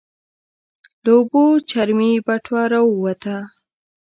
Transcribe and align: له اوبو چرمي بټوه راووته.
له 1.03 1.11
اوبو 1.17 1.43
چرمي 1.69 2.11
بټوه 2.25 2.63
راووته. 2.71 3.35